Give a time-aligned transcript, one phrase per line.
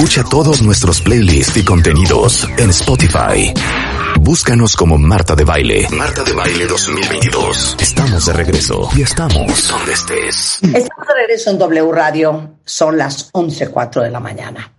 [0.00, 3.52] Escucha todos nuestros playlists y contenidos en Spotify.
[4.18, 5.88] Búscanos como Marta de Baile.
[5.90, 7.76] Marta de Baile 2022.
[7.78, 10.58] Estamos de regreso y estamos donde estés.
[10.62, 12.54] Estamos de regreso en W Radio.
[12.64, 14.72] Son las 11.04 de la mañana.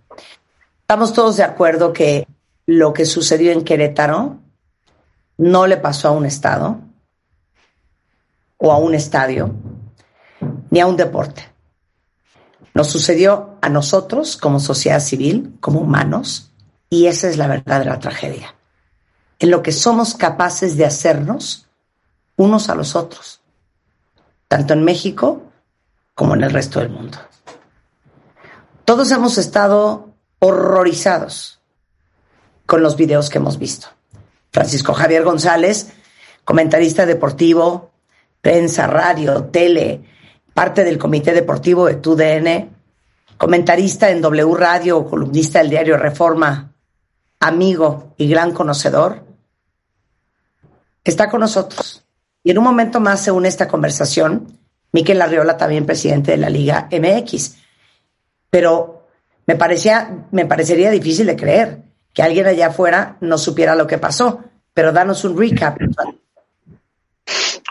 [0.80, 2.26] Estamos todos de acuerdo que
[2.66, 4.38] lo que sucedió en Querétaro
[5.38, 6.80] no le pasó a un estado
[8.56, 9.54] o a un estadio
[10.70, 11.51] ni a un deporte.
[12.74, 16.50] Nos sucedió a nosotros como sociedad civil, como humanos,
[16.88, 18.54] y esa es la verdadera tragedia.
[19.38, 21.68] En lo que somos capaces de hacernos
[22.36, 23.40] unos a los otros,
[24.48, 25.42] tanto en México
[26.14, 27.18] como en el resto del mundo.
[28.84, 31.60] Todos hemos estado horrorizados
[32.66, 33.88] con los videos que hemos visto.
[34.50, 35.92] Francisco Javier González,
[36.44, 37.92] comentarista deportivo,
[38.40, 40.04] prensa, radio, tele,
[40.54, 42.70] parte del comité deportivo de TUDN,
[43.36, 46.72] comentarista en W Radio, columnista del diario Reforma,
[47.40, 49.24] amigo y gran conocedor,
[51.04, 52.04] está con nosotros.
[52.44, 54.58] Y en un momento más se une esta conversación
[54.92, 57.56] Miquel Arriola, también presidente de la Liga MX.
[58.50, 59.06] Pero
[59.46, 63.98] me, parecía, me parecería difícil de creer que alguien allá afuera no supiera lo que
[63.98, 64.40] pasó.
[64.74, 65.78] Pero danos un recap.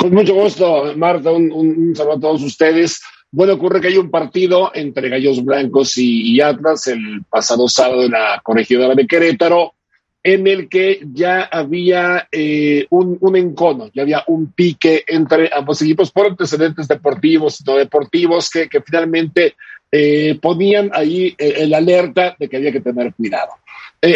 [0.02, 3.04] Con mucho gusto, Marta, un, saludo a todos ustedes.
[3.30, 8.14] Bueno, ocurre que hay un partido entre Gallos Blancos y, Atlas el pasado sábado en
[8.14, 9.76] la corregidora de Querétaro,
[10.24, 16.09] en el que ya había eh, un, encono, ya había un pique entre ambos equipos
[16.09, 19.54] por antecedentes deportivos y no deportivos que, finalmente
[19.92, 23.52] eh, ponían ahí eh, el alerta de que había que tener cuidado.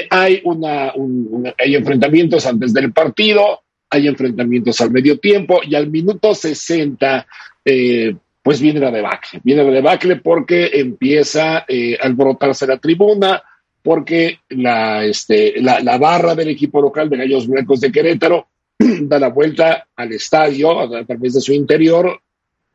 [0.09, 5.89] Hay, una, un, hay enfrentamientos antes del partido, hay enfrentamientos al medio tiempo y al
[5.89, 7.27] minuto 60
[7.63, 13.41] eh, pues viene la debacle, viene la debacle porque empieza eh, a alborotarse la tribuna,
[13.81, 18.47] porque la, este, la, la, barra del equipo local de Gallos Blancos de Querétaro
[18.77, 22.21] da la vuelta al estadio a, a través de su interior,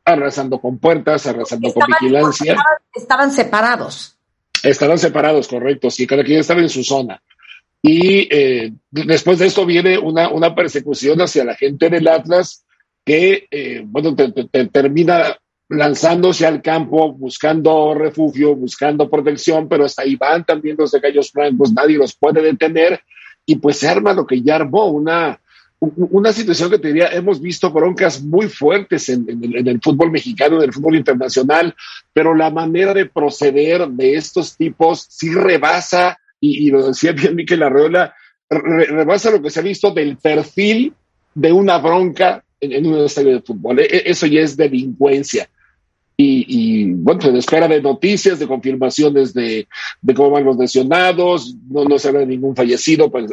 [0.05, 2.53] arrasando con puertas, arrasando estaban, con vigilancia.
[2.53, 4.17] Estaban, estaban separados.
[4.65, 7.23] Estaban separados, correcto, sí, cada quien estaba en su zona.
[7.83, 12.65] Y eh, después de esto viene una, una, persecución hacia la gente del Atlas
[13.05, 15.39] que, eh, bueno, te, te, te, termina
[15.71, 21.33] lanzándose al campo, buscando refugio, buscando protección, pero hasta ahí van también los de Gallos
[21.33, 23.01] Blancos, nadie los puede detener.
[23.47, 25.41] Y pues se arma lo que ya armó, una,
[25.81, 30.11] una situación que te diría, hemos visto broncas muy fuertes en, en, en, el fútbol
[30.11, 31.75] mexicano, en el fútbol internacional,
[32.13, 37.63] pero la manera de proceder de estos tipos sí rebasa y, lo decía bien Miquel
[37.63, 38.15] Arreola,
[38.49, 40.95] re, rebasa lo que se ha visto del perfil
[41.35, 43.81] de una bronca en, en, un estadio de fútbol.
[43.81, 45.49] E, eso ya es delincuencia.
[46.17, 49.67] Y, y, bueno, se espera de noticias, de confirmaciones de,
[50.15, 53.33] cómo van los lesionados, no, no se habla de ningún fallecido, pues,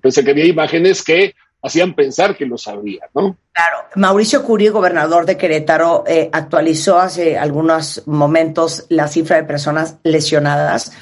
[0.00, 3.36] pensé que había imágenes que hacían pensar que lo sabía, ¿no?
[3.52, 3.78] Claro.
[3.96, 10.92] Mauricio Curi, gobernador de Querétaro, eh, actualizó hace algunos momentos la cifra de personas lesionadas.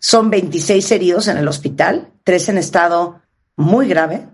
[0.00, 3.20] Son 26 heridos en el hospital, tres en estado
[3.56, 4.28] muy grave,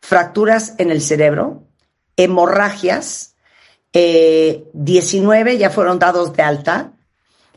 [0.00, 1.64] fracturas en el cerebro,
[2.16, 3.34] hemorragias,
[3.92, 6.92] eh, 19 ya fueron dados de alta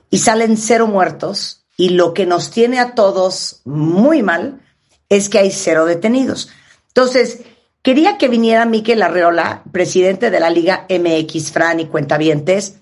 [0.09, 1.66] y salen cero muertos.
[1.75, 4.61] Y lo que nos tiene a todos muy mal
[5.09, 6.50] es que hay cero detenidos.
[6.88, 7.41] Entonces,
[7.81, 12.75] quería que viniera Miquel Arreola, presidente de la Liga MX, Fran y Cuentavientes.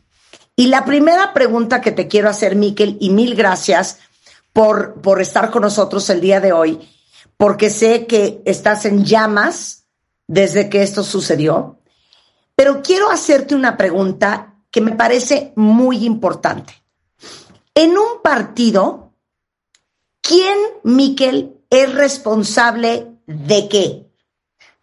[0.57, 3.99] Y la primera pregunta que te quiero hacer, Miquel, y mil gracias
[4.53, 6.89] por, por estar con nosotros el día de hoy,
[7.37, 9.85] porque sé que estás en llamas
[10.27, 11.79] desde que esto sucedió.
[12.55, 16.73] Pero quiero hacerte una pregunta que me parece muy importante.
[17.73, 19.13] En un partido,
[20.21, 24.11] ¿quién, Miquel, es responsable de qué?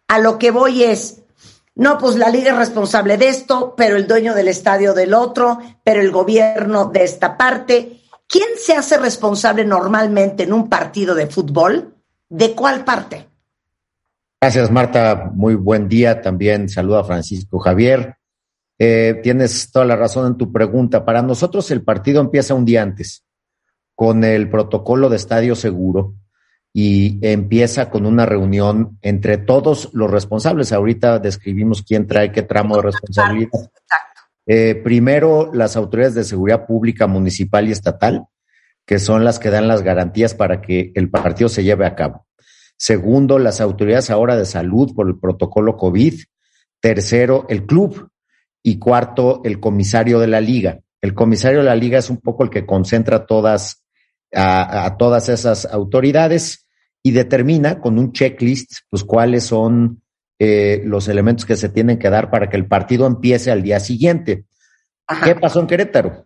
[0.07, 1.21] A lo que voy es,
[1.75, 5.59] no, pues la liga es responsable de esto, pero el dueño del estadio del otro,
[5.83, 8.01] pero el gobierno de esta parte.
[8.29, 11.95] ¿Quién se hace responsable normalmente en un partido de fútbol?
[12.29, 13.27] ¿De cuál parte?
[14.39, 15.31] Gracias, Marta.
[15.33, 16.21] Muy buen día.
[16.21, 18.17] También saluda a Francisco Javier.
[18.77, 21.03] Eh, tienes toda la razón en tu pregunta.
[21.03, 23.25] Para nosotros el partido empieza un día antes
[23.95, 26.13] con el protocolo de estadio seguro
[26.71, 30.71] y empieza con una reunión entre todos los responsables.
[30.71, 33.49] Ahorita describimos quién trae qué tramo de responsabilidad.
[34.51, 38.25] Eh, primero, las autoridades de seguridad pública municipal y estatal,
[38.83, 42.25] que son las que dan las garantías para que el partido se lleve a cabo.
[42.75, 46.15] Segundo, las autoridades ahora de salud por el protocolo COVID.
[46.79, 48.09] Tercero, el club.
[48.63, 50.79] Y cuarto, el comisario de la liga.
[50.99, 53.83] El comisario de la liga es un poco el que concentra todas
[54.33, 56.67] a, todas esas autoridades
[57.03, 60.01] y determina con un checklist, pues cuáles son
[60.39, 63.79] eh, los elementos que se tienen que dar para que el partido empiece al día
[63.79, 64.45] siguiente.
[65.23, 66.25] ¿Qué pasó en Querétaro?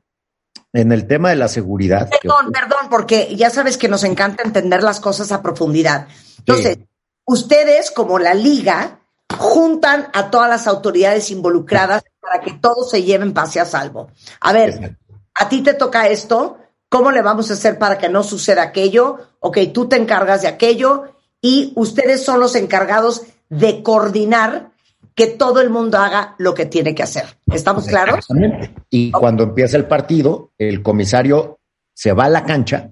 [0.71, 2.09] En el tema de la seguridad.
[2.21, 6.07] Perdón, perdón, porque ya sabes que nos encanta entender las cosas a profundidad.
[6.39, 6.79] Entonces,
[7.25, 8.99] ustedes como la liga
[9.37, 14.11] juntan a todas las autoridades involucradas para que todos se lleven pase a salvo.
[14.39, 14.97] A ver,
[15.35, 16.57] a ti te toca esto,
[16.93, 19.17] ¿Cómo le vamos a hacer para que no suceda aquello?
[19.39, 21.05] Ok, tú te encargas de aquello
[21.41, 23.23] y ustedes son los encargados
[23.57, 24.71] de coordinar
[25.15, 27.25] que todo el mundo haga lo que tiene que hacer.
[27.51, 28.17] ¿Estamos claros?
[28.19, 28.73] Exactamente.
[28.89, 31.59] Y cuando empieza el partido, el comisario
[31.93, 32.91] se va a la cancha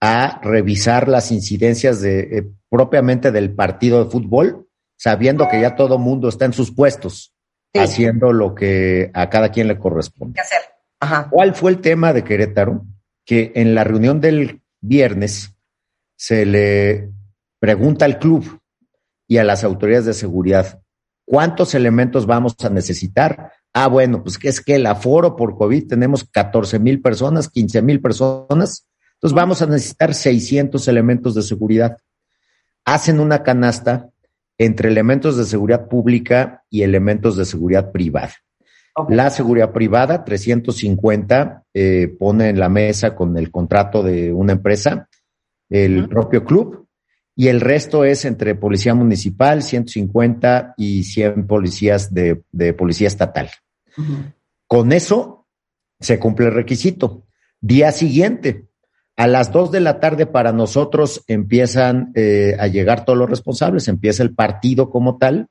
[0.00, 5.96] a revisar las incidencias de, eh, propiamente del partido de fútbol, sabiendo que ya todo
[5.96, 7.34] el mundo está en sus puestos,
[7.74, 10.34] haciendo lo que a cada quien le corresponde.
[10.34, 10.60] ¿Qué hacer?
[11.00, 11.28] Ajá.
[11.30, 12.84] ¿Cuál fue el tema de Querétaro?
[13.24, 15.56] que en la reunión del viernes
[16.16, 17.10] se le
[17.58, 18.60] pregunta al club
[19.34, 20.80] y a las autoridades de seguridad,
[21.24, 23.50] ¿cuántos elementos vamos a necesitar?
[23.72, 27.82] Ah, bueno, pues que es que el aforo por COVID tenemos 14 mil personas, 15
[27.82, 31.96] mil personas, entonces vamos a necesitar 600 elementos de seguridad.
[32.84, 34.08] Hacen una canasta
[34.56, 38.34] entre elementos de seguridad pública y elementos de seguridad privada.
[39.08, 45.08] La seguridad privada, 350, eh, pone en la mesa con el contrato de una empresa,
[45.68, 46.83] el propio club,
[47.36, 52.42] y el resto es entre policía municipal, 150 y 100 policías de,
[52.76, 53.50] policía estatal.
[54.66, 55.46] Con eso
[55.98, 57.26] se cumple el requisito.
[57.60, 58.68] Día siguiente,
[59.16, 63.88] a las 2 de la tarde para nosotros empiezan eh, a llegar todos los responsables,
[63.88, 65.48] empieza el partido como tal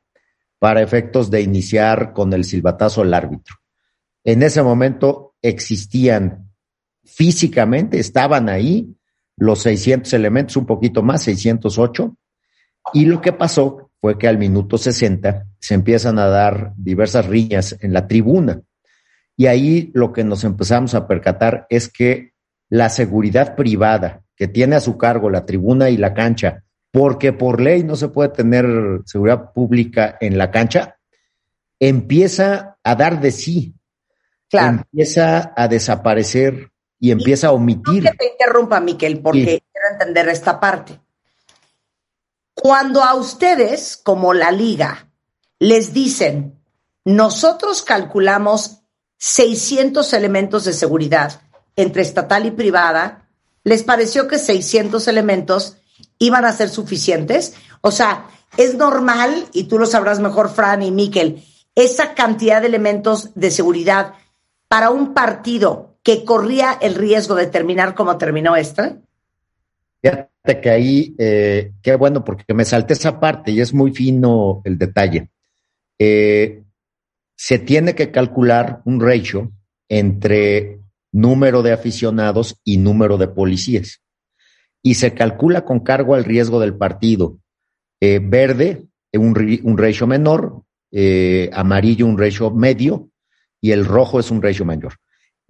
[0.59, 3.55] para efectos de iniciar con el silbatazo al árbitro.
[4.23, 6.49] En ese momento existían
[7.03, 8.95] físicamente, estaban ahí
[9.37, 12.15] los 600 elementos, un poquito más, 608,
[12.93, 17.77] y lo que pasó fue que al minuto 60 se empiezan a dar diversas riñas
[17.79, 18.61] en la tribuna.
[19.35, 22.33] Y ahí lo que nos empezamos a percatar es que
[22.69, 26.63] la seguridad privada que tiene a su cargo la tribuna y la cancha
[26.93, 28.65] porque por ley no se puede tener
[29.05, 30.99] seguridad pública en la cancha,
[31.79, 33.73] empieza a dar de sí.
[34.51, 36.69] Empieza a desaparecer
[37.03, 38.01] y empieza a omitir.
[38.01, 41.01] No que te interrumpa, Miquel, porque quiero entender esta parte.
[42.53, 45.11] Cuando a ustedes, como la liga,
[45.59, 46.63] les dicen,
[47.03, 48.83] nosotros calculamos
[49.17, 51.41] 600 elementos de seguridad
[51.75, 53.27] entre estatal y privada,
[53.65, 55.75] ¿les pareció que 600 elementos
[56.19, 57.53] iban a ser suficientes.
[57.81, 61.43] O sea, es normal, y tú lo sabrás mejor, Fran y Miquel,
[61.75, 64.13] esa cantidad de elementos de seguridad
[64.69, 68.97] para un partido que corría el riesgo de terminar como terminó este?
[70.01, 74.61] Fíjate que ahí, eh, qué bueno, porque me salté esa parte y es muy fino
[74.65, 75.29] el detalle.
[75.97, 76.61] Eh,
[77.35, 79.51] se tiene que calcular un ratio
[79.87, 80.79] entre
[81.13, 84.01] número de aficionados y número de policías
[84.81, 87.37] y se calcula con cargo al riesgo del partido.
[88.01, 90.63] Eh, verde, un, un ratio menor,
[91.53, 93.09] amarillo, un ratio medio,
[93.61, 94.95] y el rojo es un ratio mayor,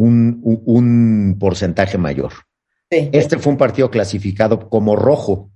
[0.04, 2.34] un, un, porcentaje mayor.
[2.90, 5.52] Este fue un partido clasificado como rojo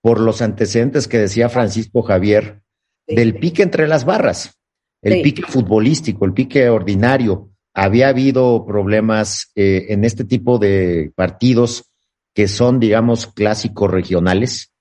[0.00, 2.62] por los antecedentes que decía Francisco Javier
[3.06, 4.58] del pique entre las barras,
[5.02, 7.50] el pique futbolístico, el pique ordinario.
[7.74, 11.90] Había habido problemas eh, en este tipo de partidos
[12.34, 14.72] que son, digamos, clásicos regionales,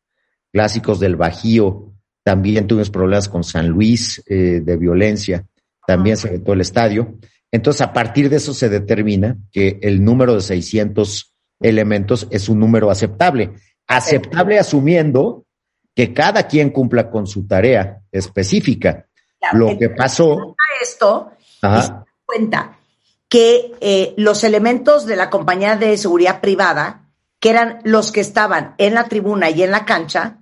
[0.52, 1.94] clásicos del Bajío.
[2.24, 5.46] También tuvimos problemas con San Luis eh, de violencia,
[5.86, 7.18] también se vetó el estadio.
[7.52, 12.60] Entonces, a partir de eso se determina que el número de 600 elementos es un
[12.60, 13.54] número aceptable.
[13.88, 15.46] Aceptable asumiendo
[15.96, 19.08] que cada quien cumpla con su tarea específica.
[19.54, 20.56] Lo que pasó.
[20.82, 21.32] Esto,
[22.26, 22.78] cuenta
[23.28, 28.76] que eh, los elementos de la compañía de seguridad privada que eran los que estaban
[28.78, 30.40] en la tribuna y en la cancha.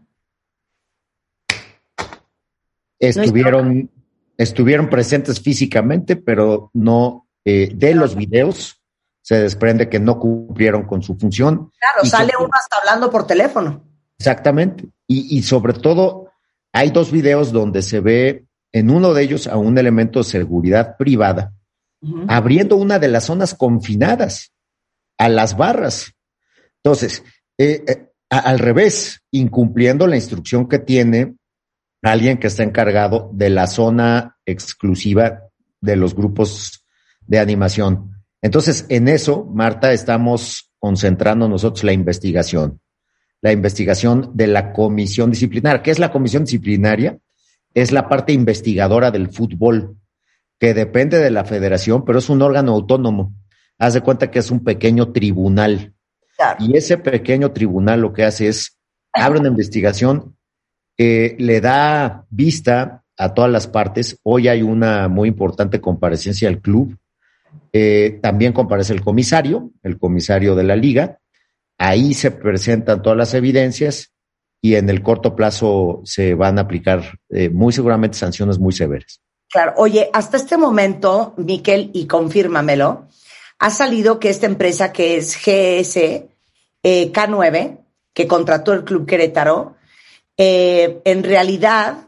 [3.00, 3.92] Estuvieron
[4.38, 8.82] estuvieron presentes físicamente, pero no eh, de los videos
[9.22, 11.72] se desprende que no cumplieron con su función.
[11.80, 13.84] Claro, sale que- uno hasta hablando por teléfono.
[14.20, 14.86] Exactamente.
[15.08, 16.30] Y, y sobre todo,
[16.74, 20.96] hay dos videos donde se ve en uno de ellos a un elemento de seguridad
[20.98, 21.54] privada
[22.28, 24.54] abriendo una de las zonas confinadas
[25.18, 26.14] a las barras.
[26.84, 27.24] Entonces,
[27.58, 31.36] eh, eh, al revés, incumpliendo la instrucción que tiene
[32.02, 35.44] alguien que está encargado de la zona exclusiva
[35.82, 36.86] de los grupos
[37.26, 38.12] de animación.
[38.42, 42.80] Entonces, en eso, Marta, estamos concentrando nosotros la investigación,
[43.42, 45.82] la investigación de la comisión disciplinaria.
[45.82, 47.18] ¿Qué es la comisión disciplinaria?
[47.74, 49.98] Es la parte investigadora del fútbol,
[50.60, 53.34] que depende de la federación, pero es un órgano autónomo.
[53.78, 55.94] Haz de cuenta que es un pequeño tribunal.
[56.36, 56.64] Claro.
[56.64, 58.80] Y ese pequeño tribunal lo que hace es,
[59.14, 60.37] abre una investigación,
[60.98, 64.20] le da vista a todas las partes.
[64.24, 66.98] Hoy hay una muy importante comparecencia al club.
[67.74, 71.20] Eh, también comparece el comisario, el comisario de la liga.
[71.78, 74.14] Ahí se presentan todas las evidencias
[74.62, 79.22] y en el corto plazo se van a aplicar eh, muy seguramente sanciones muy severas.
[79.50, 79.74] Claro.
[79.78, 83.08] Oye, hasta este momento, Miquel, y confírmamelo,
[83.60, 85.98] ha salido que esta empresa que es GS
[86.84, 87.80] eh, K9,
[88.14, 89.77] que contrató el Club Querétaro,
[90.38, 92.08] eh, en realidad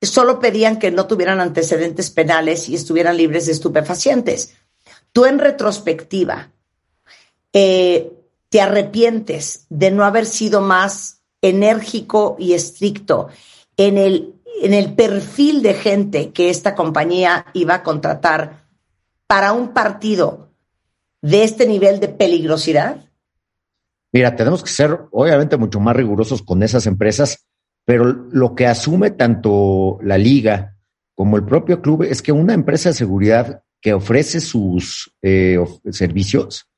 [0.00, 4.54] solo pedían que no tuvieran antecedentes penales y estuvieran libres de estupefacientes.
[5.12, 6.52] Tú en retrospectiva,
[7.52, 8.12] eh,
[8.48, 13.28] ¿te arrepientes de no haber sido más enérgico y estricto
[13.76, 18.64] en el, en el perfil de gente que esta compañía iba a contratar
[19.26, 20.50] para un partido
[21.22, 23.07] de este nivel de peligrosidad?
[24.12, 27.46] Mira, tenemos que ser obviamente mucho más rigurosos con esas empresas,
[27.84, 30.76] pero lo que asume tanto la liga
[31.14, 35.58] como el propio club es que una empresa de seguridad que ofrece sus eh,
[35.90, 36.68] servicios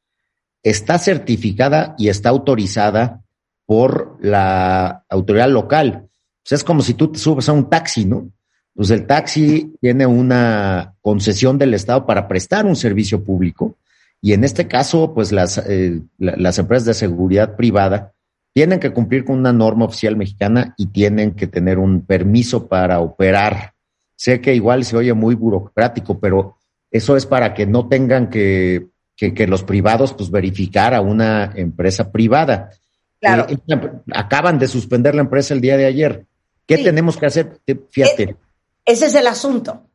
[0.62, 3.22] está certificada y está autorizada
[3.64, 6.08] por la autoridad local.
[6.42, 8.30] Sea, es como si tú te subes a un taxi, ¿no?
[8.75, 13.76] Pues el taxi tiene una concesión del Estado para prestar un servicio público
[14.22, 18.12] y en este caso, pues las, eh, la- las empresas de seguridad privada
[18.52, 23.00] tienen que cumplir con una norma oficial mexicana y tienen que tener un permiso para
[23.00, 23.74] operar.
[24.16, 26.56] Sé que igual se oye muy burocrático, pero
[26.90, 31.52] eso es para que no tengan que, que, que los privados pues verificar a una
[31.54, 32.70] empresa privada.
[33.20, 33.46] Claro.
[33.48, 33.58] Eh,
[34.12, 36.26] acaban de suspender la empresa el día de ayer.
[36.66, 36.84] ¿Qué Sí.
[36.84, 37.60] tenemos que hacer?
[37.66, 38.36] Eh, Fíjate.
[38.84, 39.86] Ese es el asunto.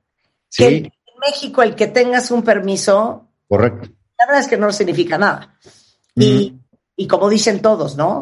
[0.49, 3.89] Sí, Que en México el que tengas un permiso, correcto.
[4.17, 5.55] La verdad es que no significa nada.
[6.15, 6.55] Y,
[6.95, 8.21] y como dicen todos, ¿no?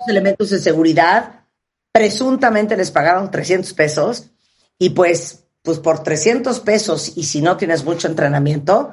[0.00, 1.44] Los elementos de seguridad
[1.92, 4.30] presuntamente les pagaron 300 pesos
[4.78, 8.92] y pues, pues por 300 pesos y si no tienes mucho entrenamiento,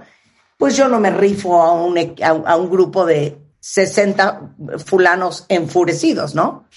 [0.57, 5.45] pues yo no me rifo a un, a, un- a un grupo de 60 fulanos
[5.49, 6.67] enfurecidos, ¿no?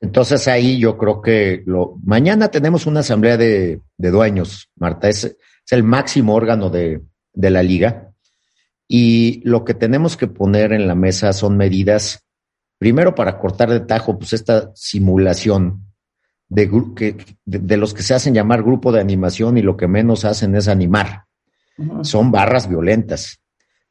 [0.00, 5.24] Entonces ahí yo creo que lo, mañana tenemos una asamblea de, de dueños, Marta, es,
[5.24, 5.36] es
[5.70, 7.00] el máximo órgano de,
[7.32, 8.10] de la liga
[8.88, 12.24] y lo que tenemos que poner en la mesa son medidas,
[12.78, 15.84] primero para cortar de tajo, pues esta simulación
[16.48, 19.76] de, gru- que, de, de los que se hacen llamar grupo de animación y lo
[19.76, 21.24] que menos hacen es animar
[22.02, 23.40] son barras violentas.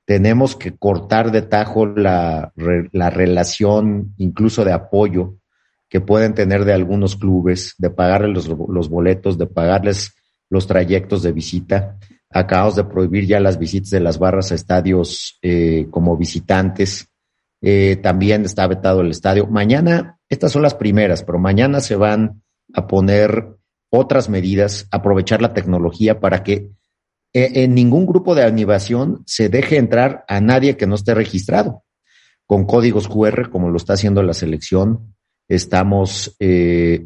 [0.06, 5.36] Tenemos que cortar de tajo la, re- la relación, incluso de apoyo,
[5.90, 10.14] que pueden tener de algunos clubes, de pagarles los, los boletos, de pagarles
[10.50, 11.98] los trayectos de visita.
[12.36, 17.08] Acabamos de prohibir ya las visitas de las barras a estadios eh, como visitantes.
[17.62, 19.46] Eh, también está vetado el estadio.
[19.46, 22.42] Mañana, estas son las primeras, pero mañana se van
[22.74, 23.56] a poner
[23.92, 26.72] otras medidas, aprovechar la tecnología para que
[27.34, 31.84] eh, en ningún grupo de animación se deje entrar a nadie que no esté registrado.
[32.48, 35.16] Con códigos QR, como lo está haciendo la selección,
[35.48, 36.36] estamos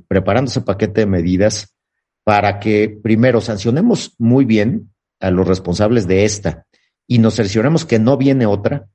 [0.08, 1.76] preparando ese paquete de medidas
[2.24, 6.66] para que primero sancionemos muy bien a los responsables de esta
[7.08, 8.88] y nos cercioremos que no viene otra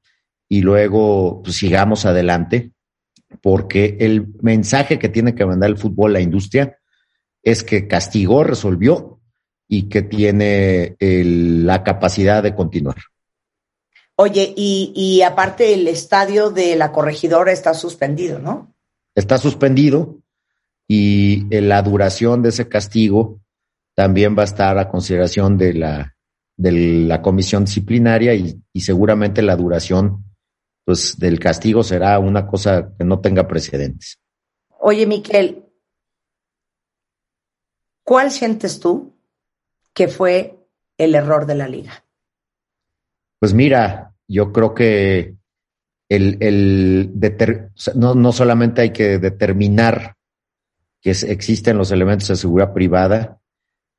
[0.49, 2.73] y luego pues, sigamos adelante
[3.41, 6.79] porque el mensaje que tiene que mandar el fútbol, la industria,
[7.43, 9.21] es que castigó, resolvió
[9.69, 12.97] y que tiene el- la capacidad de continuar.
[14.17, 18.75] Oye, y, y aparte el estadio de la corregidora está suspendido, ¿no?
[19.15, 20.19] Está suspendido
[20.87, 23.41] y eh, la duración de ese castigo
[23.95, 26.15] también va a estar a consideración de la,
[26.57, 26.73] de
[27.07, 30.25] la comisión disciplinaria y, y seguramente la duración
[30.85, 34.19] pues, del castigo será una cosa que no tenga precedentes.
[34.79, 35.63] Oye, Miquel,
[38.05, 39.17] ¿Cuál sientes tú
[39.95, 40.59] que fue
[40.99, 42.05] el error de la liga?
[43.39, 45.37] Pues mira, yo creo que
[46.09, 47.13] el, el
[47.95, 50.17] no, no, solamente hay que determinar
[51.01, 53.41] que existen los elementos de seguridad privada,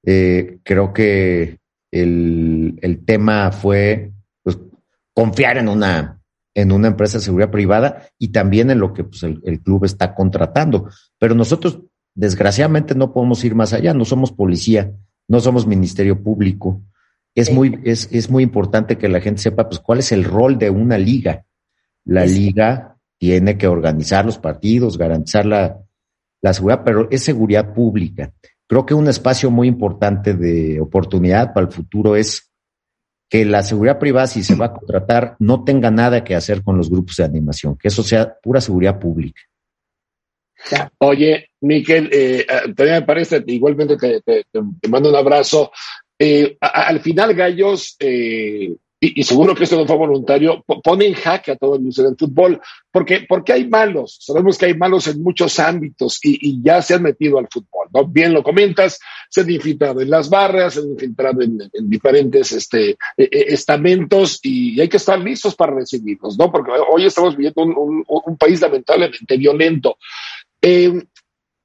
[0.05, 1.59] eh, creo que
[1.91, 4.11] el, el tema fue
[4.43, 4.57] pues,
[5.13, 6.21] confiar en una,
[6.53, 9.85] en una empresa de seguridad privada y también en lo que pues, el, el, club
[9.85, 10.89] está contratando.
[11.19, 11.79] Pero nosotros,
[12.13, 13.93] desgraciadamente, no podemos ir más allá.
[13.93, 14.91] No somos policía,
[15.27, 16.81] no somos ministerio público.
[17.35, 17.53] Es, sí.
[17.53, 20.69] muy, es, es, muy importante que la gente sepa pues, cuál es el rol de
[20.69, 21.45] una liga.
[22.05, 22.39] La sí.
[22.39, 25.79] liga tiene que organizar los partidos, garantizar la,
[26.41, 28.33] la seguridad, pero es seguridad pública.
[28.67, 32.51] Creo que un espacio muy importante de oportunidad para el futuro es
[33.29, 36.77] que la seguridad privada, si se va a contratar, no tenga nada que hacer con
[36.77, 39.41] los grupos de animación, que eso sea pura seguridad pública.
[40.99, 45.71] Oye, Miquel, eh, también me parece, igualmente te, mando un abrazo.
[46.17, 51.51] Eh, al final, Gallos, eh, y, seguro que esto no fue voluntario, pone en jaque
[51.51, 55.21] a todo el mundo del fútbol, porque, porque hay malos, sabemos que hay malos en
[55.21, 58.07] muchos ámbitos y, ya se han metido al fútbol, ¿no?
[58.07, 62.53] Bien lo comentas, se han infiltrado en las barras, se han infiltrado en, en diferentes
[62.53, 66.49] este, estamentos y hay que estar listos para recibirlos, ¿no?
[66.49, 69.97] Porque hoy estamos viviendo un, país lamentablemente violento.
[70.61, 70.93] Eh,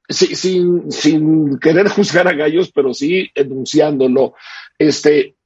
[0.09, 4.35] sin, sin querer juzgar a Gallos, pero sí enunciándolo,
[4.79, 5.37] este,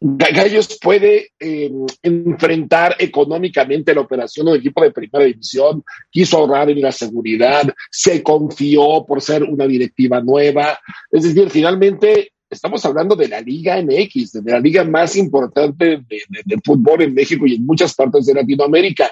[0.00, 1.70] Gallos puede eh,
[2.02, 7.68] enfrentar económicamente la operación de un equipo de primera división, quiso ahorrar en la seguridad,
[7.90, 10.78] se confió por ser una directiva nueva.
[11.10, 16.60] Es decir, finalmente estamos hablando de la Liga MX, de la liga más importante de,
[16.64, 19.10] fútbol en México y en muchas partes de Latinoamérica.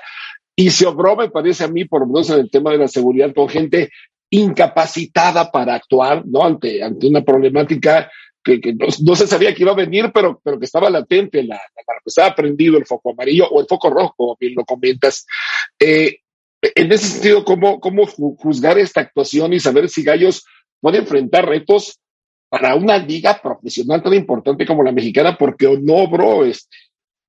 [0.54, 2.88] Y se obró, me parece a mí, por lo menos en el tema de la
[2.88, 3.90] seguridad, con gente
[4.30, 6.44] incapacitada para actuar, ¿no?
[6.44, 8.10] Ante, ante una problemática
[8.46, 11.56] que, no, no, se sabía que iba a venir, pero, pero que estaba latente, la,
[11.56, 15.26] la, estaba prendido el foco amarillo o el foco rojo, como bien lo comentas.
[15.78, 16.20] Eh,
[16.62, 20.44] en ese sentido, ¿cómo, ¿cómo juzgar esta actuación y saber si Gallos
[20.80, 22.00] puede enfrentar retos
[22.48, 25.36] para una liga profesional tan importante como la mexicana?
[25.36, 26.76] Porque no este,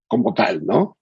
[0.07, 0.97] como tal, ¿no?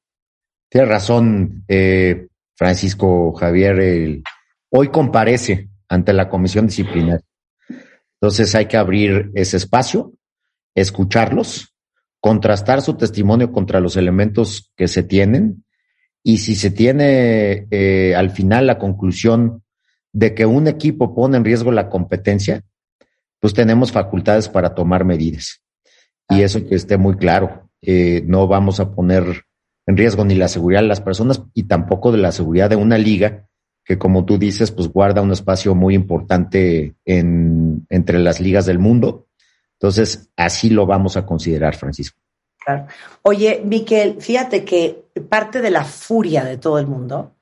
[0.70, 4.22] Tienes razón, eh, Francisco Javier.
[4.70, 7.24] Hoy comparece ante la comisión disciplinaria.
[8.26, 10.14] Entonces hay que abrir ese espacio,
[10.74, 11.76] escucharlos,
[12.20, 15.64] contrastar su testimonio contra los elementos que se tienen
[16.24, 19.62] y si se tiene eh, al final la conclusión
[20.12, 22.64] de que un equipo pone en riesgo la competencia,
[23.40, 25.62] pues tenemos facultades para tomar medidas.
[26.28, 27.70] Y eso que esté muy claro.
[27.84, 29.44] Eh, no vamos a poner
[29.86, 32.98] en riesgo ni la seguridad de las personas y tampoco de la seguridad de una
[32.98, 33.46] liga
[33.86, 38.80] que como tú dices, pues guarda un espacio muy importante en, entre las ligas del
[38.80, 39.28] mundo.
[39.74, 42.19] Entonces, así lo vamos a considerar, Francisco.
[43.21, 47.36] Oye, Miquel, fíjate que parte de la furia de todo el mundo,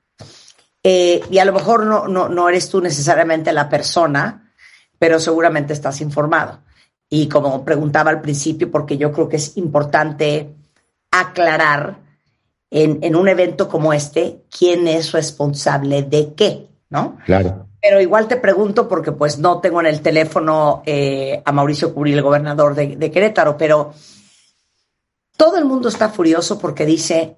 [0.83, 4.51] eh, y a lo mejor no, no, no eres tú necesariamente la persona,
[4.99, 6.59] pero seguramente estás informado.
[7.09, 10.53] Y como preguntaba al principio, porque yo creo que es importante
[11.09, 12.02] aclarar
[12.73, 17.17] en, en, un evento como este, quién es responsable de qué, ¿no?
[17.23, 17.67] Claro.
[17.79, 22.13] Pero igual te pregunto porque pues no tengo en el teléfono eh, a Mauricio Curi,
[22.13, 23.93] el gobernador de, de Querétaro, pero
[25.37, 27.37] todo el mundo está furioso porque dice,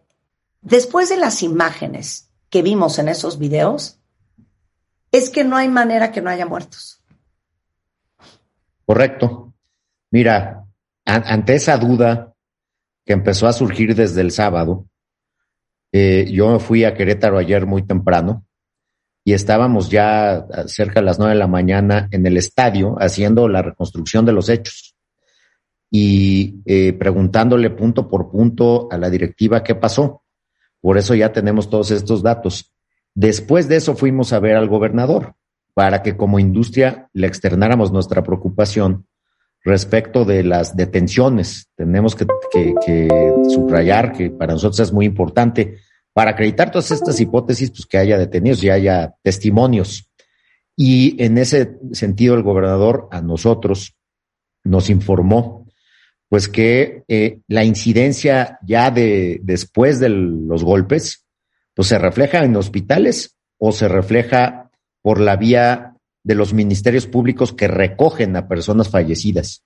[0.61, 3.99] después de las imágenes que vimos en esos videos,
[5.11, 7.01] es que no hay manera que no haya muertos.
[8.85, 9.53] Correcto.
[10.11, 10.65] Mira,
[11.03, 12.33] ante esa duda
[13.05, 14.85] que empezó a surgir desde el sábado,
[15.97, 18.43] eh, yo me fui a Querétaro ayer muy temprano
[19.23, 23.61] y estábamos ya cerca de las nueve de la mañana en el estadio haciendo la
[23.61, 24.97] reconstrucción de los hechos
[25.89, 30.23] y eh, preguntándole punto por punto a la directiva qué pasó.
[30.81, 32.73] Por eso ya tenemos todos estos datos.
[33.13, 35.35] Después de eso fuimos a ver al gobernador
[35.73, 39.07] para que como industria le externáramos nuestra preocupación
[39.65, 41.69] respecto de las detenciones.
[41.75, 42.27] Tenemos que,
[43.49, 45.79] subrayar que para nosotros es muy importante,
[46.13, 50.07] para acreditar todas estas hipótesis, pues que haya detenidos y haya testimonios.
[50.77, 53.95] Y en ese sentido, el gobernador a nosotros
[54.63, 55.67] nos informó,
[56.29, 61.25] pues que eh, la incidencia ya de después de los golpes,
[61.73, 64.69] pues se refleja en hospitales o se refleja
[65.01, 65.94] por la vía
[66.25, 69.63] de los ministerios públicos que recogen a personas fallecidas.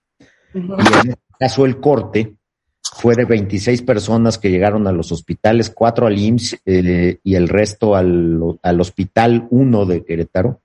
[0.53, 0.77] Uh -huh.
[0.77, 2.35] Y en este caso el corte
[2.81, 7.47] fue de 26 personas que llegaron a los hospitales, cuatro al IMSS eh, y el
[7.47, 10.61] resto al, al Hospital 1 de Querétaro,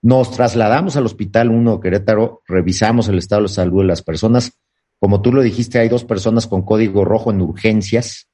[0.00, 4.52] Nos trasladamos al Hospital 1 Querétaro, revisamos el estado de salud de las personas.
[4.98, 8.28] Como tú lo dijiste, hay dos personas con código rojo en urgencias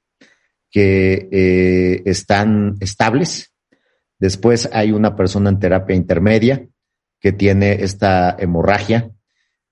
[0.71, 3.53] que eh, están estables.
[4.21, 6.69] Después hay una persona en terapia intermedia
[7.25, 9.11] que tiene esta hemorragia.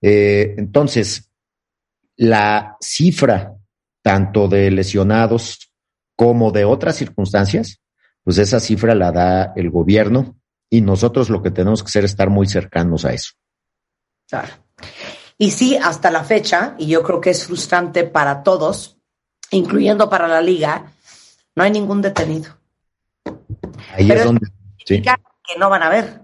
[0.00, 1.30] Eh, entonces,
[2.16, 3.56] la cifra
[4.00, 5.70] tanto de lesionados
[6.16, 7.82] como de otras circunstancias,
[8.24, 12.12] pues esa cifra la da el gobierno y nosotros lo que tenemos que hacer es
[12.12, 13.32] estar muy cercanos a eso.
[14.26, 14.54] Claro.
[15.36, 18.96] Y sí, hasta la fecha, y yo creo que es frustrante para todos,
[19.50, 20.94] incluyendo para la liga,
[21.54, 22.56] no hay ningún detenido.
[23.92, 24.46] Ahí Pero es donde...
[24.86, 25.02] sí.
[25.02, 26.21] Que no van a ver.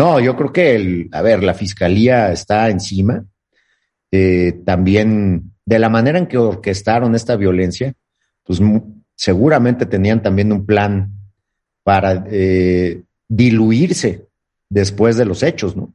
[0.00, 3.22] No, yo creo que, el, a ver, la fiscalía está encima.
[4.10, 7.92] Eh, también, de la manera en que orquestaron esta violencia,
[8.42, 8.62] pues
[9.14, 11.12] seguramente tenían también un plan
[11.82, 14.24] para eh, diluirse
[14.70, 15.92] después de los hechos, ¿no?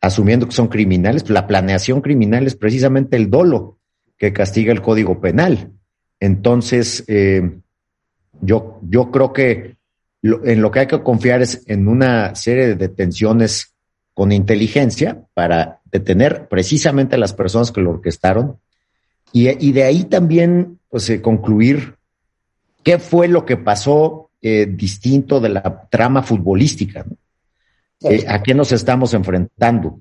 [0.00, 3.78] Asumiendo que son criminales, la planeación criminal es precisamente el dolo
[4.18, 5.70] que castiga el Código Penal.
[6.18, 7.60] Entonces, eh,
[8.40, 9.76] yo, yo creo que
[10.26, 13.74] lo- en lo que hay que confiar es en una serie de detenciones
[14.14, 18.58] con inteligencia para detener precisamente a las personas que lo orquestaron
[19.32, 21.96] y, y de ahí también pues, eh, concluir
[22.82, 27.04] qué fue lo que pasó eh, distinto de la trama futbolística.
[27.04, 27.16] ¿no?
[28.10, 30.00] Eh, ¿A qué nos estamos enfrentando?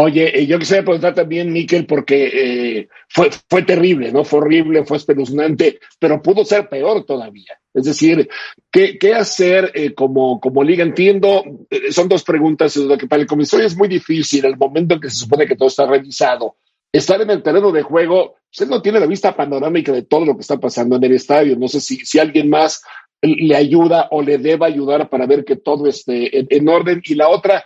[0.00, 4.22] Oye, eh, yo quisiera preguntar también, Miquel, porque eh, fue, fue terrible, ¿no?
[4.22, 7.58] Fue horrible, fue espeluznante, pero pudo ser peor todavía.
[7.74, 8.28] Es decir,
[8.70, 10.84] ¿qué, qué hacer eh, como, como liga?
[10.84, 12.76] Entiendo, eh, son dos preguntas.
[12.76, 15.56] Lo que para el comisario es muy difícil, el momento en que se supone que
[15.56, 16.54] todo está revisado,
[16.92, 20.36] estar en el terreno de juego, usted no tiene la vista panorámica de todo lo
[20.36, 21.56] que está pasando en el estadio.
[21.56, 22.84] No sé si, si alguien más
[23.20, 27.02] le ayuda o le deba ayudar para ver que todo esté en, en orden.
[27.04, 27.64] Y la otra,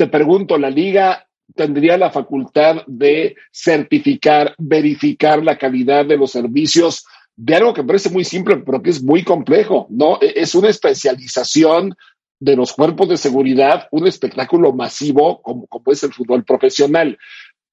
[0.00, 7.04] te pregunto, ¿la liga tendría la facultad de certificar, verificar la calidad de los servicios
[7.36, 10.16] de algo que parece muy simple, pero que es muy complejo, ¿no?
[10.22, 11.94] E- Es una especialización
[12.38, 17.18] de los cuerpos de seguridad, un espectáculo masivo como, como es el fútbol profesional.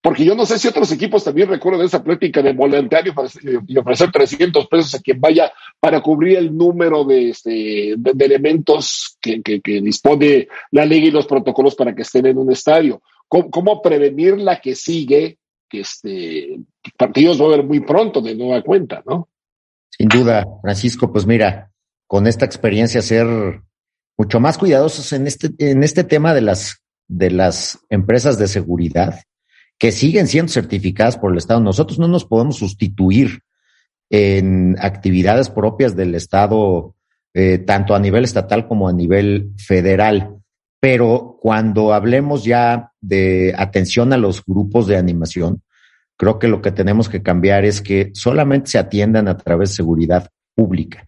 [0.07, 3.13] Porque yo no sé si otros equipos también recuerdan esa plática de voluntario
[3.67, 9.17] y ofrecer 300 pesos a quien vaya para cubrir el número de, este, de, elementos
[9.19, 13.01] que, que, que dispone la liga y los protocolos para que estén en un estadio.
[13.27, 15.39] ¿Cómo, cómo prevenir la que sigue?
[15.67, 16.57] Que este,
[16.97, 19.27] partidos va a haber muy pronto de nueva cuenta, ¿no?
[19.89, 21.69] Sin duda, Francisco, pues mira,
[22.07, 23.27] con esta experiencia ser
[24.17, 29.19] mucho más cuidadosos en este, en este tema de las, de las empresas de seguridad
[29.79, 31.59] que siguen siendo certificadas por el Estado.
[31.59, 33.41] Nosotros no nos podemos sustituir
[34.09, 36.95] en actividades propias del Estado,
[37.33, 40.37] eh, tanto a nivel estatal como a nivel federal.
[40.79, 45.61] Pero cuando hablemos ya de atención a los grupos de animación,
[46.17, 49.75] creo que lo que tenemos que cambiar es que solamente se atiendan a través de
[49.75, 51.07] seguridad pública.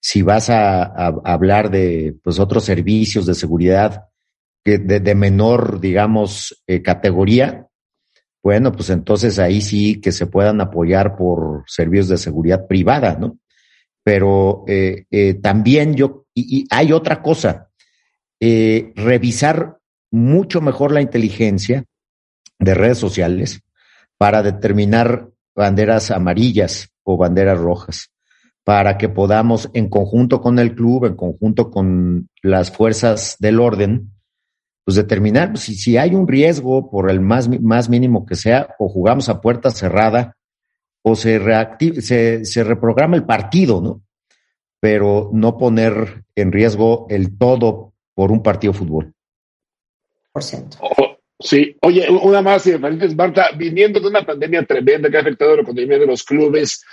[0.00, 4.04] Si vas a, hablar de pues, otros servicios de seguridad
[4.64, 7.65] de, de menor, digamos, eh, categoría,
[8.46, 13.40] bueno, pues entonces ahí sí que se puedan apoyar por servicios de seguridad privada, ¿no?
[14.04, 17.70] Pero eh, eh, también yo, y, hay otra cosa,
[18.38, 19.78] eh, revisar
[20.12, 21.86] mucho mejor la inteligencia
[22.60, 23.62] de redes sociales
[24.16, 28.12] para determinar banderas amarillas o banderas rojas,
[28.62, 34.12] para que podamos, en conjunto con el club, en conjunto con las fuerzas del orden,
[34.86, 38.68] pues determinar pues, si, si hay un riesgo por el más, más mínimo que sea,
[38.78, 40.36] o jugamos a puerta cerrada,
[41.02, 44.02] o se, reactiva, se, se reprograma el partido, ¿no?
[44.78, 49.12] Pero no poner en riesgo el todo por un partido de fútbol.
[50.32, 50.78] Por ciento.
[50.80, 55.20] Oh, sí, oye, una más y diferentes, Marta, viniendo de una pandemia tremenda que ha
[55.20, 56.84] afectado la economía de los clubes,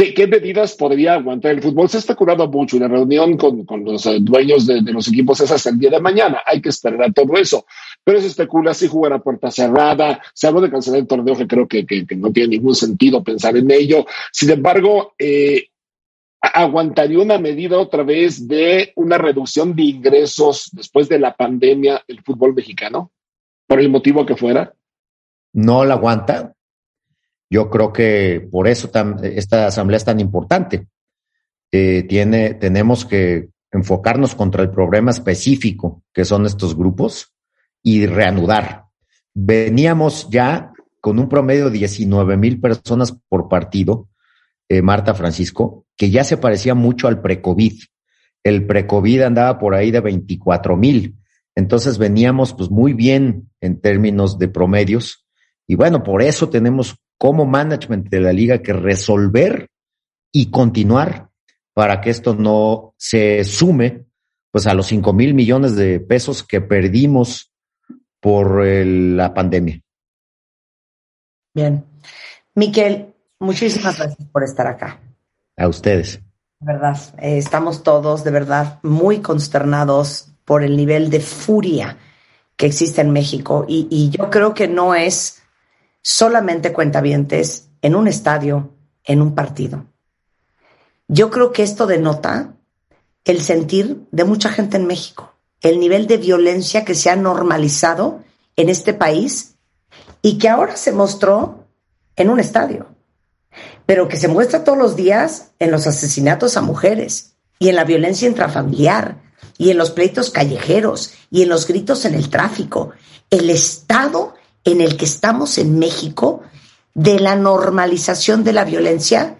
[0.00, 1.88] ¿qué, qué medidas podría aguantar el fútbol?
[1.88, 5.40] Se ha especulado mucho y la reunión con, con los eh, dueños de, los equipos
[5.42, 6.40] es hasta el día de mañana.
[6.46, 7.66] Hay que esperar a todo eso.
[8.02, 11.46] Pero se especula si jugar a puerta cerrada, se habló de cancelar el torneo, que
[11.46, 14.06] creo que, que, que no tiene ningún sentido pensar en ello.
[14.32, 15.66] Sin embargo, eh,
[16.40, 22.22] aguantaría una medida otra vez de una reducción de ingresos después de la pandemia el
[22.22, 23.12] fútbol mexicano,
[23.66, 24.74] por el motivo que fuera?
[25.52, 26.54] No la aguanta.
[27.50, 28.90] Yo creo que por eso
[29.22, 30.86] esta asamblea es tan importante.
[31.72, 32.04] Eh,
[32.60, 37.34] tenemos que enfocarnos contra el problema específico que son estos grupos
[37.82, 38.84] y reanudar.
[39.34, 44.08] Veníamos ya con un promedio de 19 mil personas por partido,
[44.68, 47.80] eh, Marta Francisco, que ya se parecía mucho al pre-COVID.
[48.42, 51.16] el pre-COVID andaba por ahí de 24 mil.
[51.54, 55.26] Entonces veníamos pues muy bien en términos de promedios.
[55.66, 59.68] Y bueno, por eso tenemos como management de la liga que resolver
[60.32, 61.28] y continuar
[61.74, 64.06] para que esto no se sume
[64.50, 67.52] pues a los 5 mil millones de pesos que perdimos
[68.20, 69.82] por el, la pandemia.
[71.54, 71.84] Bien.
[72.54, 74.98] Miquel, muchísimas gracias por estar acá.
[75.58, 76.22] A ustedes.
[76.58, 81.98] De verdad, eh, estamos todos de verdad muy consternados por el nivel de furia
[82.56, 85.39] que existe en México y, y yo creo que no es
[86.02, 88.70] solamente cuentavientes en un estadio,
[89.04, 89.86] en un partido.
[91.08, 92.54] Yo creo que esto denota
[93.24, 98.22] el sentir de mucha gente en México, el nivel de violencia que se ha normalizado
[98.56, 99.56] en este país
[100.22, 101.66] y que ahora se mostró
[102.16, 102.86] en un estadio,
[103.86, 107.84] pero que se muestra todos los días en los asesinatos a mujeres y en la
[107.84, 109.20] violencia intrafamiliar
[109.58, 112.90] y en los pleitos callejeros y en los gritos en el tráfico.
[113.30, 116.42] El estado en el que estamos en México
[116.94, 119.38] de la normalización de la violencia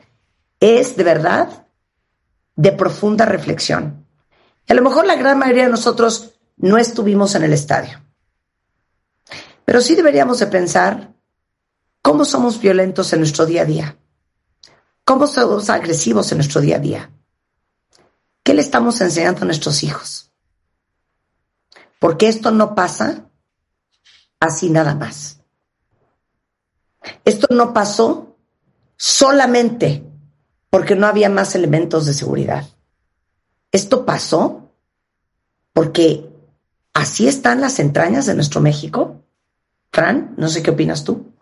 [0.61, 1.67] es de verdad
[2.57, 4.07] de profunda reflexión.
[4.69, 8.01] A lo mejor la gran mayoría de nosotros no estuvimos en el estadio,
[9.65, 11.15] pero sí deberíamos de pensar
[12.03, 13.97] cómo somos violentos en nuestro día a día,
[15.05, 17.11] cómo somos agresivos en nuestro día a día,
[18.43, 20.31] qué le estamos enseñando a nuestros hijos.
[21.99, 23.30] Porque esto no pasa
[24.41, 25.41] así nada más.
[27.25, 28.37] Esto no pasó
[28.97, 30.03] solamente
[30.71, 32.67] porque no había más elementos de seguridad.
[33.73, 34.71] Esto pasó
[35.73, 36.25] porque
[36.93, 39.23] así están las entrañas de nuestro México.
[39.93, 41.33] Fran, no sé qué opinas tú.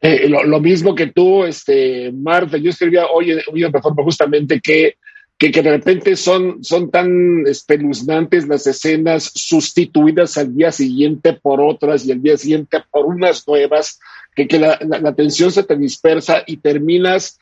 [0.00, 4.96] Eh, lo, mismo que tú, este, Marta, yo escribía hoy, en Reforma justamente que,
[5.38, 12.06] que, de repente son, son tan espeluznantes las escenas sustituidas al día siguiente por otras
[12.06, 14.00] y al día siguiente por unas nuevas,
[14.34, 17.38] que, que la, la, la atención se te dispersa y terminas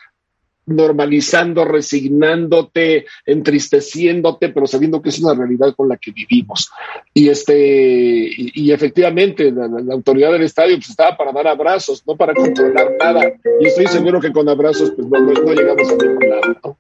[0.67, 6.71] normalizando, resignándote, entristeciéndote, pero sabiendo que es una realidad con la que vivimos.
[7.13, 12.17] Y este, y, efectivamente, la, la, autoridad del estadio pues, estaba para dar abrazos, no
[12.17, 13.33] para controlar nada.
[13.61, 16.57] Y estoy seguro que con abrazos pues no, no, no llegamos a ningún lado.
[16.65, 16.79] ¿no?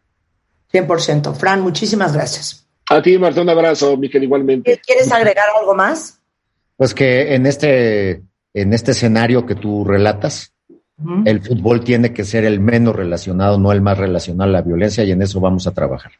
[0.74, 1.34] 100%.
[1.34, 2.66] Fran, muchísimas gracias.
[2.90, 4.80] A ti, Marta, un abrazo, Miquel, igualmente.
[4.84, 6.18] ¿Quieres agregar algo más?
[6.76, 10.50] Pues que en este, en este escenario que tú relatas.
[11.24, 15.02] El fútbol tiene que ser el menos relacionado, no el más relacionado a la violencia,
[15.02, 16.12] y en eso vamos a trabajar.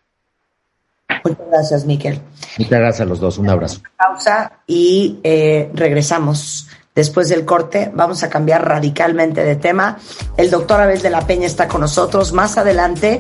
[1.25, 2.21] Muchas gracias, Miquel.
[2.59, 3.39] Muchas gracias a los dos.
[3.39, 3.81] Un abrazo.
[3.97, 6.69] Pausa y eh, regresamos.
[6.95, 9.99] Después del corte, vamos a cambiar radicalmente de tema.
[10.37, 12.33] El doctor Abel de la Peña está con nosotros.
[12.33, 13.19] Más adelante,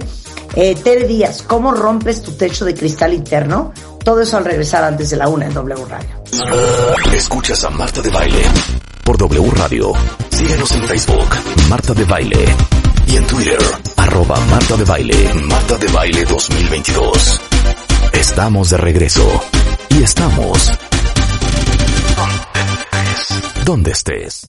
[0.56, 3.72] eh, Tere Díaz, ¿cómo rompes tu techo de cristal interno?
[4.04, 6.24] Todo eso al regresar antes de la una en W Radio.
[7.14, 8.42] Escuchas a Marta de Baile
[9.04, 9.92] por W Radio.
[10.30, 11.28] Síguenos en Facebook,
[11.68, 12.44] Marta de Baile.
[13.06, 13.58] Y en Twitter,
[13.96, 17.40] arroba Marta de Baile, Marta de Baile 2022.
[18.12, 19.42] Estamos de regreso.
[19.90, 20.72] Y estamos...
[23.64, 24.42] Donde estés.